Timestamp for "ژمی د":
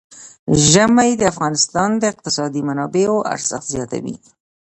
0.69-1.21